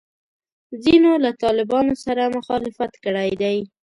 ځینو 0.83 1.11
له 1.23 1.31
طالبانو 1.43 1.93
سره 2.05 2.33
مخالفت 2.37 2.91
کړی 3.03 3.31
دی. 3.41 3.57